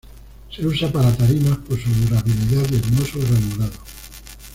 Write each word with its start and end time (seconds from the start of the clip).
Se 0.49 0.65
usa 0.65 0.91
para 0.91 1.15
tarimas 1.15 1.59
por 1.59 1.79
su 1.79 1.87
durabilidad 1.93 2.65
y 2.71 2.75
hermoso 2.77 3.19
granulado. 3.19 3.77